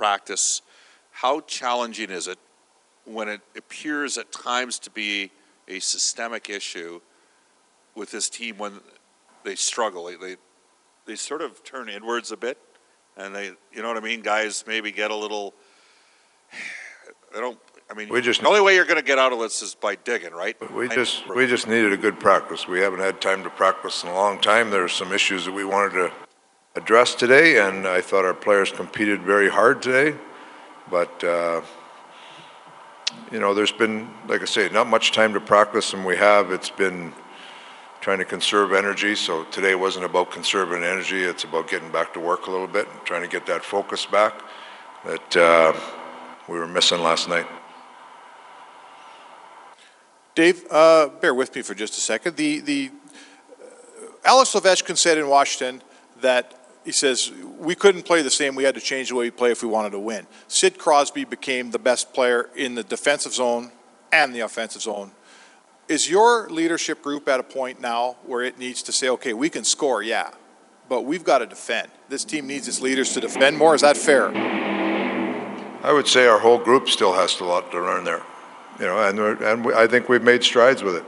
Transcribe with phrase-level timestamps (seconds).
[0.00, 0.62] practice.
[1.10, 2.38] How challenging is it
[3.04, 5.30] when it appears at times to be
[5.68, 7.02] a systemic issue
[7.94, 8.80] with this team when
[9.44, 10.06] they struggle?
[10.06, 10.36] They,
[11.04, 12.56] they, sort of turn inwards a bit,
[13.14, 14.22] and they, you know what I mean?
[14.22, 15.54] Guys maybe get a little.
[17.32, 17.60] They don't.
[17.88, 19.76] I mean, We just- the only way you're going to get out of this is
[19.76, 20.56] by digging, right?
[20.72, 22.66] We just we just needed a good practice.
[22.66, 24.70] We haven't had time to practice in a long time.
[24.70, 26.12] There are some issues that we wanted to
[26.80, 30.16] address today, and I thought our players competed very hard today.
[30.90, 31.60] But uh,
[33.30, 36.50] you know, there's been, like I say, not much time to practice, and we have.
[36.50, 37.12] It's been
[38.00, 39.14] trying to conserve energy.
[39.14, 41.22] So today wasn't about conserving energy.
[41.22, 44.06] It's about getting back to work a little bit and trying to get that focus
[44.06, 44.40] back
[45.04, 45.72] that uh,
[46.48, 47.46] we were missing last night.
[50.34, 52.36] Dave, uh, bear with me for just a second.
[52.36, 52.90] The, the,
[53.60, 55.82] uh, Alex Ovechkin said in Washington
[56.20, 58.54] that he says, we couldn't play the same.
[58.54, 60.26] We had to change the way we play if we wanted to win.
[60.48, 63.72] Sid Crosby became the best player in the defensive zone
[64.12, 65.12] and the offensive zone.
[65.88, 69.50] Is your leadership group at a point now where it needs to say, okay, we
[69.50, 70.30] can score, yeah,
[70.88, 71.90] but we've got to defend?
[72.08, 73.74] This team needs its leaders to defend more.
[73.74, 74.30] Is that fair?
[75.82, 78.22] I would say our whole group still has a lot to learn there,
[78.78, 81.04] you know, and and we, I think we've made strides with it.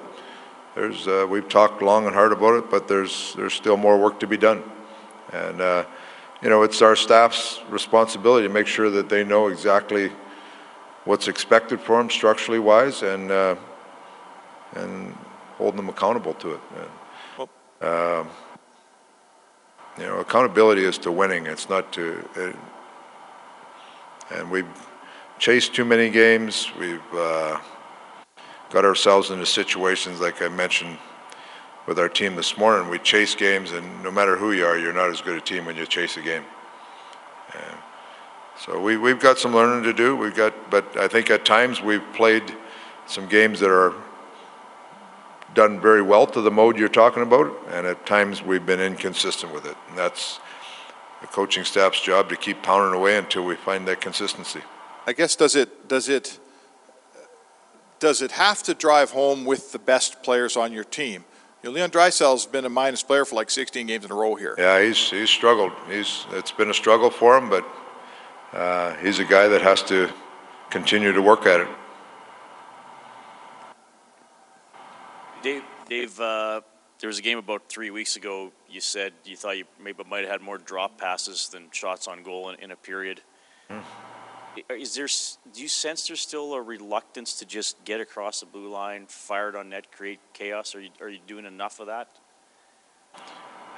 [0.75, 4.19] There's uh, we've talked long and hard about it, but there's there's still more work
[4.21, 4.63] to be done,
[5.33, 5.85] and uh,
[6.43, 10.11] you know it's our staff's responsibility to make sure that they know exactly
[11.05, 13.57] what's expected for them structurally wise, and uh,
[14.75, 15.17] and
[15.59, 16.61] holding them accountable to it.
[16.77, 17.49] And,
[17.91, 18.29] um,
[19.99, 21.47] you know, accountability is to winning.
[21.47, 22.29] It's not to.
[22.37, 22.57] It,
[24.31, 24.67] and we've
[25.39, 26.71] chased too many games.
[26.79, 27.61] We've uh,
[28.71, 30.97] got ourselves into situations like I mentioned
[31.87, 32.89] with our team this morning.
[32.89, 35.65] We chase games, and no matter who you are, you're not as good a team
[35.65, 36.45] when you chase a game.
[37.55, 37.77] And
[38.59, 40.17] so we, we've got some learning to do.
[40.17, 42.43] We've got, but I think at times we've played
[43.07, 43.95] some games that are
[45.55, 49.53] done very well to the mode you're talking about, and at times we've been inconsistent
[49.53, 49.77] with it.
[49.89, 50.41] And that's
[51.21, 54.61] the coaching staff's job to keep pounding away until we find that consistency.
[55.07, 56.39] I guess does it does it
[57.99, 61.25] does it have to drive home with the best players on your team?
[61.63, 64.35] You know, Leon Draisaitl's been a minus player for like 16 games in a row
[64.35, 64.57] here.
[64.59, 65.73] Yeah, he's he's struggled.
[65.89, 67.65] He's it's been a struggle for him, but
[68.53, 70.11] uh, he's a guy that has to
[70.71, 71.69] continue to work at it.
[75.43, 76.63] Dave, Dave, uh,
[76.99, 78.51] there was a game about three weeks ago.
[78.69, 82.25] You said you thought you maybe might have had more drop passes than shots on
[82.25, 83.21] goal in, in a period.
[84.71, 85.09] Is there?
[85.53, 89.49] Do you sense there's still a reluctance to just get across the blue line, fire
[89.49, 90.75] it on net, create chaos?
[90.75, 92.09] Are you are you doing enough of that?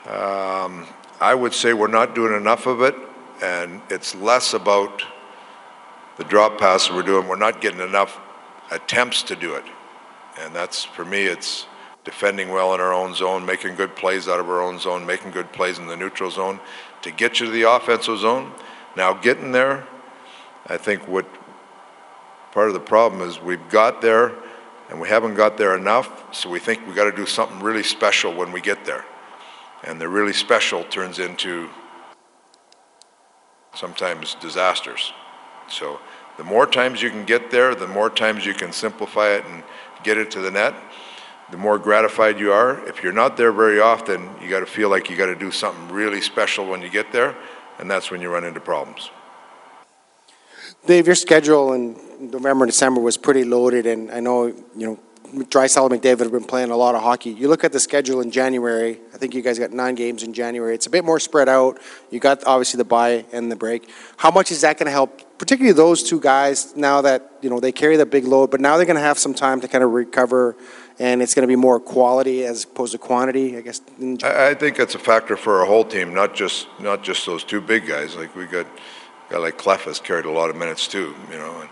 [0.06, 0.86] Um,
[1.20, 2.94] I would say we're not doing enough of it,
[3.42, 5.02] and it's less about
[6.16, 7.26] the drop passes we're doing.
[7.26, 8.20] We're not getting enough
[8.70, 9.64] attempts to do it,
[10.38, 11.24] and that's for me.
[11.24, 11.66] It's
[12.04, 15.30] defending well in our own zone, making good plays out of our own zone, making
[15.30, 16.60] good plays in the neutral zone
[17.02, 18.52] to get you to the offensive zone.
[18.96, 19.86] Now getting there,
[20.66, 21.26] I think what
[22.52, 24.32] part of the problem is we've got there
[24.88, 27.82] and we haven't got there enough, so we think we've got to do something really
[27.82, 29.04] special when we get there.
[29.82, 31.68] And the really special turns into
[33.74, 35.12] sometimes disasters.
[35.68, 36.00] So
[36.36, 39.62] the more times you can get there, the more times you can simplify it and
[40.02, 40.74] get it to the net,
[41.50, 42.86] the more gratified you are.
[42.88, 45.50] If you're not there very often, you got to feel like you got to do
[45.50, 47.36] something really special when you get there,
[47.78, 49.10] and that's when you run into problems.
[50.86, 54.98] Dave, your schedule in November and December was pretty loaded, and I know, you know,
[55.34, 57.30] Draisaitl and McDavid have been playing a lot of hockey.
[57.30, 60.34] You look at the schedule in January, I think you guys got nine games in
[60.34, 60.74] January.
[60.74, 61.80] It's a bit more spread out.
[62.10, 63.90] You got obviously the bye and the break.
[64.18, 67.58] How much is that going to help, particularly those two guys, now that, you know,
[67.60, 69.82] they carry the big load, but now they're going to have some time to kind
[69.82, 70.54] of recover,
[70.98, 73.80] and it's going to be more quality as opposed to quantity, I guess?
[74.22, 77.42] I, I think it's a factor for our whole team, not just not just those
[77.42, 78.14] two big guys.
[78.14, 78.66] Like we got
[79.30, 81.60] guy like Klef has carried a lot of minutes too, you know.
[81.60, 81.70] And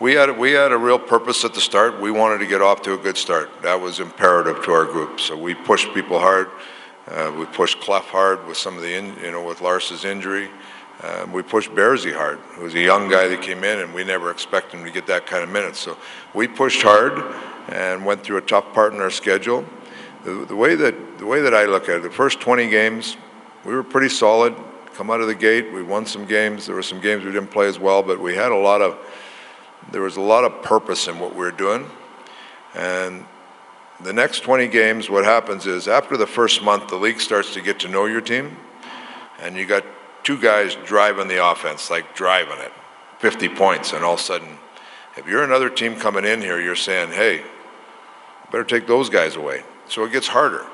[0.00, 2.00] we had we had a real purpose at the start.
[2.00, 3.50] We wanted to get off to a good start.
[3.62, 5.20] That was imperative to our group.
[5.20, 6.48] So we pushed people hard,
[7.08, 10.48] Uh, we pushed Klef hard with some of the, in, you know, with Lars's injury.
[11.02, 14.04] Uh, we pushed Bearsy hard, who was a young guy that came in, and we
[14.04, 15.80] never expected him to get that kind of minutes.
[15.80, 15.96] So
[16.32, 17.34] we pushed hard
[17.68, 19.64] and went through a tough part in our schedule.
[20.24, 23.16] The, the way that the way that I look at it, the first 20 games,
[23.64, 24.54] we were pretty solid.
[25.02, 26.66] Come out of the gate, we won some games.
[26.66, 28.96] There were some games we didn't play as well, but we had a lot of
[29.90, 31.90] there was a lot of purpose in what we were doing.
[32.76, 33.26] And
[34.00, 37.60] the next 20 games, what happens is after the first month, the league starts to
[37.60, 38.56] get to know your team,
[39.40, 39.84] and you got
[40.22, 42.70] two guys driving the offense, like driving it,
[43.18, 44.56] 50 points, and all of a sudden,
[45.16, 47.42] if you're another team coming in here, you're saying, hey,
[48.52, 49.64] better take those guys away.
[49.88, 50.64] So it gets harder.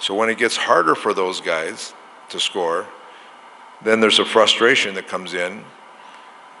[0.00, 1.94] So when it gets harder for those guys
[2.30, 2.88] to score,
[3.82, 5.64] then there's a frustration that comes in,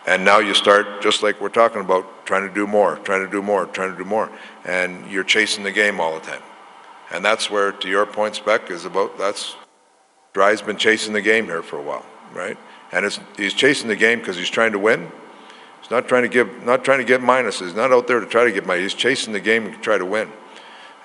[0.06, 3.30] and now you start, just like we're talking about, trying to do more, trying to
[3.30, 4.30] do more, trying to do more.
[4.64, 6.42] And you're chasing the game all the time.
[7.10, 9.56] And that's where, to your point, Spec, is about that's
[10.32, 12.56] Dry's been chasing the game here for a while, right?
[12.92, 13.04] And
[13.36, 15.10] he's chasing the game because he's trying to win.
[15.80, 17.62] He's not trying to give, not trying to get minuses.
[17.62, 18.82] He's not out there to try to get minuses.
[18.82, 20.30] He's chasing the game to try to win.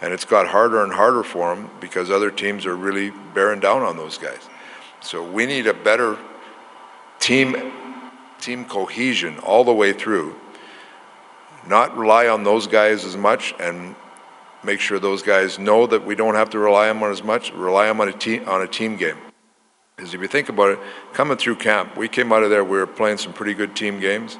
[0.01, 3.81] And it's got harder and harder for him because other teams are really bearing down
[3.81, 4.47] on those guys.
[5.05, 6.17] So we need a better
[7.19, 7.71] team
[8.39, 10.35] team cohesion all the way through.
[11.67, 13.95] Not rely on those guys as much and
[14.63, 17.53] make sure those guys know that we don't have to rely on them as much,
[17.53, 19.17] rely on them on a team, on a team game.
[19.95, 20.79] Because if you think about it,
[21.13, 23.99] coming through camp, we came out of there, we were playing some pretty good team
[23.99, 24.39] games,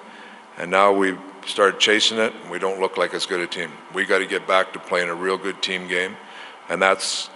[0.58, 3.72] and now we've started chasing it, and we don't look like as good a team.
[3.94, 6.18] We got to get back to playing a real good team game,
[6.70, 7.30] and that's,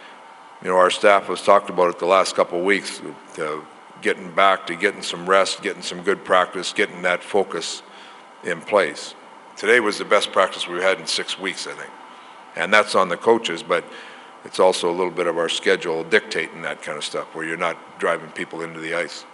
[0.62, 3.02] you know, our staff has talked about it the last couple of weeks,
[3.36, 3.64] to
[4.02, 7.82] getting back to getting some rest, getting some good practice, getting that focus
[8.44, 9.16] in place.
[9.56, 11.92] Today was the best practice we've had in six weeks, I think.
[12.56, 13.84] And that's on the coaches, but
[14.46, 17.58] it's also a little bit of our schedule dictating that kind of stuff where you're
[17.58, 19.26] not driving people into the ice.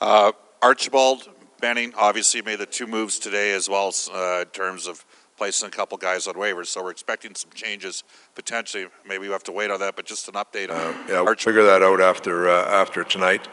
[0.00, 0.32] Uh,
[0.62, 1.28] Archibald
[1.60, 5.04] Benning obviously made the two moves today as well uh, in terms of
[5.36, 6.66] placing a couple guys on waivers.
[6.66, 8.04] So we're expecting some changes
[8.34, 8.86] potentially.
[9.06, 11.34] Maybe we have to wait on that, but just an update on Uh, yeah, we'll
[11.34, 13.48] figure that out after uh, after tonight.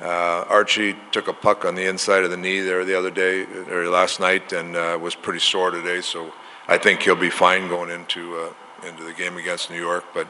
[0.00, 3.46] Uh, Archie took a puck on the inside of the knee there the other day
[3.70, 6.02] or last night and uh, was pretty sore today.
[6.02, 6.32] So
[6.68, 10.04] I think he'll be fine going into uh, into the game against New York.
[10.12, 10.28] But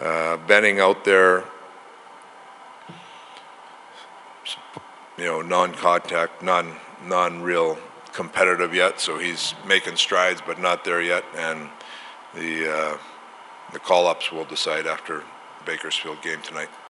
[0.00, 1.44] uh, Benning out there,
[5.18, 6.74] you know, non-contact, non
[7.06, 7.78] non-real
[8.14, 9.00] competitive yet.
[9.00, 11.24] So he's making strides, but not there yet.
[11.36, 11.68] And
[12.34, 12.98] the uh,
[13.72, 15.24] the call-ups will decide after
[15.66, 16.70] Bakersfield game tonight.